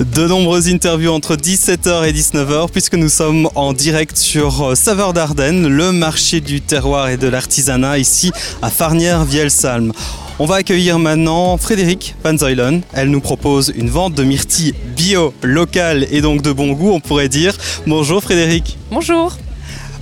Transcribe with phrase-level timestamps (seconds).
[0.00, 5.12] De nombreuses interviews entre 17h et 19h puisque nous sommes en direct sur euh, Saveur
[5.12, 9.92] d'Ardennes, le marché du terroir et de l'artisanat ici à Farnière-Vielsalm.
[10.40, 12.82] On va accueillir maintenant Frédéric Van Zuylen.
[12.92, 16.98] Elle nous propose une vente de myrtilles bio, locales et donc de bon goût, on
[16.98, 17.56] pourrait dire.
[17.86, 18.76] Bonjour Frédéric.
[18.90, 19.36] Bonjour.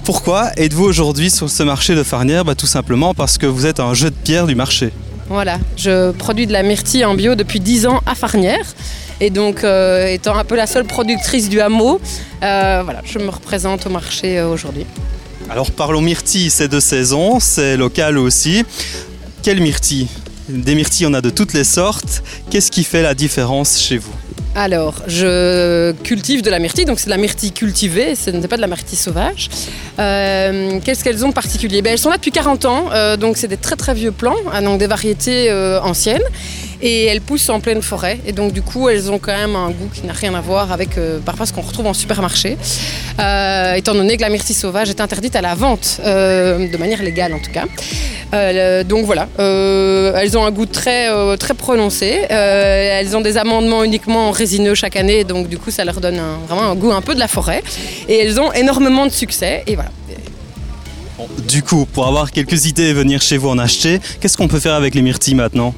[0.04, 3.79] Pourquoi êtes-vous aujourd'hui sur ce marché de Farnière bah, Tout simplement parce que vous êtes
[3.79, 4.90] un jeu de pierre du marché.
[5.29, 8.64] Voilà, je produis de la myrtille en bio depuis 10 ans à Farnière.
[9.23, 12.01] Et donc, euh, étant un peu la seule productrice du hameau,
[12.42, 14.84] euh, voilà, je me représente au marché euh, aujourd'hui.
[15.48, 18.65] Alors parlons myrtille, c'est de saison, c'est local aussi.
[19.45, 20.09] Quelle myrtille?
[20.48, 22.24] Des myrtilles, on a de toutes les sortes.
[22.51, 24.10] Qu'est-ce qui fait la différence chez vous?
[24.56, 28.57] Alors, je cultive de la myrtille, donc c'est de la myrtille cultivée, ce n'est pas
[28.57, 29.51] de la myrtille sauvage.
[29.96, 31.80] Qu'est-ce qu'elles ont de particulier?
[31.80, 34.60] Ben, Elles sont là depuis 40 ans, donc c'est des très très vieux plants, hein,
[34.60, 35.51] donc des variétés
[35.82, 36.20] anciennes
[36.82, 38.18] et elles poussent en pleine forêt.
[38.27, 40.73] Et donc du coup, elles ont quand même un goût qui n'a rien à voir
[40.73, 42.59] avec euh, parfois ce qu'on retrouve en supermarché,
[43.20, 47.02] euh, étant donné que la myrtille sauvage est interdite à la vente, euh, de manière
[47.02, 47.65] légale en tout cas.
[48.84, 52.26] donc voilà, elles ont un goût très, très prononcé.
[52.29, 56.64] elles ont des amendements uniquement résineux chaque année, donc du coup ça leur donne vraiment
[56.70, 57.62] un goût un peu de la forêt.
[58.09, 59.62] Et elles ont énormément de succès.
[59.66, 59.90] Et voilà.
[61.46, 64.60] Du coup, pour avoir quelques idées et venir chez vous en acheter, qu'est-ce qu'on peut
[64.60, 65.75] faire avec les myrtilles maintenant?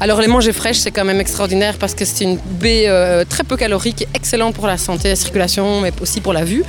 [0.00, 3.44] Alors les manger fraîches, c'est quand même extraordinaire parce que c'est une baie euh, très
[3.44, 6.64] peu calorique, excellente pour la santé, la circulation, mais aussi pour la vue.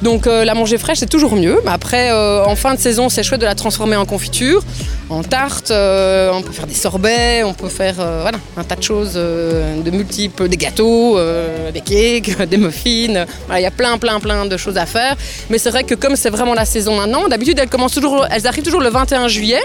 [0.00, 1.60] Donc euh, la manger fraîche, c'est toujours mieux.
[1.64, 4.62] Mais après, euh, en fin de saison, c'est chouette de la transformer en confiture,
[5.10, 5.70] en tarte.
[5.70, 10.48] on peut faire des sorbets, on peut faire voilà, un tas de choses de multiples,
[10.48, 11.18] des gâteaux,
[11.72, 13.26] des cakes, des muffins.
[13.54, 15.14] Il y a plein, plein, plein de choses à faire.
[15.50, 18.90] Mais c'est vrai que comme c'est vraiment la saison maintenant, d'habitude, elles, arrivent toujours le
[18.90, 19.60] 21 juillet.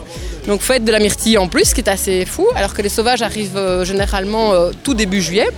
[0.48, 2.90] Donc fête de la myrtille en plus, ce qui est assez fou, alors que les
[2.90, 5.50] sauvages arrivent euh, généralement euh, tout début juillet.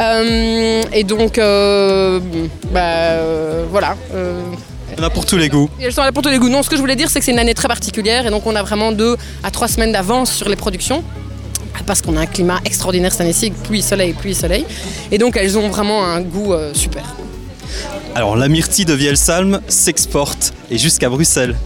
[0.00, 1.36] Euh, et donc,
[2.72, 2.90] bah,
[3.70, 3.96] voilà.
[4.12, 5.70] Il y en a pour tous les goûts.
[6.12, 6.48] Pour tous les goûts.
[6.48, 8.46] Non, ce que je voulais dire, c'est que c'est une année très particulière et donc
[8.46, 11.04] on a vraiment deux à trois semaines d'avance sur les productions
[11.86, 14.66] parce qu'on a un climat extraordinaire cette année-ci, pluie, soleil, pluie, soleil.
[15.10, 17.04] Et donc elles ont vraiment un goût super.
[18.14, 21.56] Alors la myrtille de Vielsalm s'exporte et jusqu'à Bruxelles.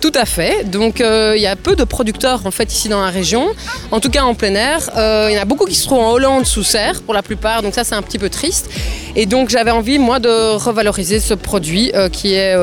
[0.00, 0.64] Tout à fait.
[0.64, 3.48] Donc euh, il y a peu de producteurs en fait ici dans la région,
[3.90, 4.88] en tout cas en plein air.
[4.96, 7.22] Euh, il y en a beaucoup qui se trouvent en Hollande sous serre pour la
[7.22, 8.70] plupart, donc ça c'est un petit peu triste.
[9.14, 12.56] Et donc j'avais envie moi de revaloriser ce produit euh, qui est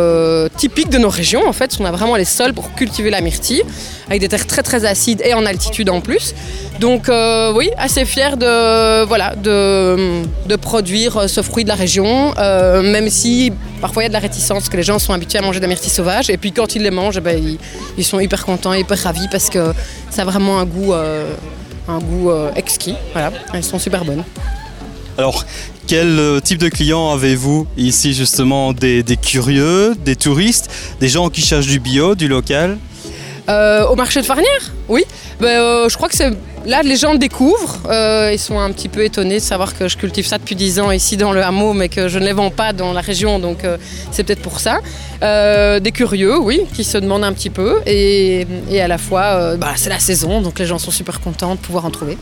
[0.57, 1.77] typique de nos régions en fait.
[1.79, 3.61] On a vraiment les sols pour cultiver la myrtille
[4.07, 6.33] avec des terres très très acides et en altitude en plus.
[6.79, 7.11] Donc
[7.53, 12.33] oui, assez fier de voilà de, de, produire ce fruit de la région,
[12.81, 13.51] même si
[13.81, 15.63] parfois il y a de la réticence que les gens sont habitués à manger de
[15.63, 17.57] la myrtille sauvage et puis quand ils les mangent ben,
[17.97, 19.73] ils, sont hyper contents, hyper ravis parce que
[20.09, 21.33] ça a vraiment un goût, euh,
[21.87, 22.95] un goût euh, exquis.
[23.13, 24.23] Voilà, elles sont super bonnes.
[25.17, 25.45] Alors,
[25.87, 31.41] quel euh, type de clients avez-vous ici justement des, curieux, des touristes, des gens qui
[31.41, 32.77] cherchent du bio, du local?
[33.47, 35.03] Au marché de Farnière, oui.
[35.39, 36.31] Ben, je crois que c'est
[36.67, 39.95] Là, les gens découvrent, euh, ils sont un petit peu étonnés de savoir que je
[39.95, 42.49] cultive ça depuis 10 ans ici dans le hameau, mais que je ne les vends
[42.49, 43.77] pas dans la région, donc euh,
[44.11, 44.79] c'est peut-être pour ça.
[45.23, 48.45] Euh, des curieux, oui, qui se demandent un petit peu, et,
[48.81, 51.85] à la fois, bah, c'est la saison, donc les gens sont super contents de pouvoir
[51.85, 52.17] en trouver.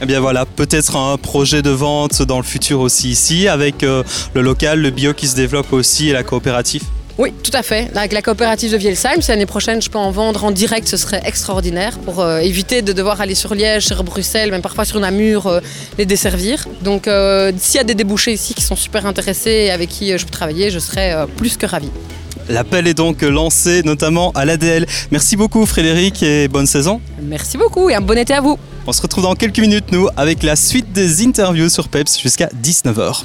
[0.00, 4.04] Eh bien voilà, peut-être un projet de vente dans le futur aussi ici, avec le
[4.40, 6.84] local, le bio qui se développe aussi et la coopérative
[7.18, 7.90] oui, tout à fait.
[7.94, 10.96] Avec la coopérative de Vielsheim, si l'année prochaine je peux en vendre en direct, ce
[10.96, 14.98] serait extraordinaire pour euh, éviter de devoir aller sur Liège, sur Bruxelles, même parfois sur
[14.98, 15.60] Namur, euh,
[15.98, 16.66] les desservir.
[16.82, 20.16] Donc euh, s'il y a des débouchés ici qui sont super intéressés et avec qui
[20.16, 21.90] je peux travailler, je serais plus que ravi.
[22.48, 24.86] L'appel est donc lancé notamment à l'ADL.
[25.10, 27.00] Merci beaucoup Frédéric et bonne saison.
[27.20, 28.58] Merci beaucoup et un bon été à vous.
[28.86, 32.48] On se retrouve dans quelques minutes nous avec la suite des interviews sur PEPS jusqu'à
[32.62, 33.20] 19h.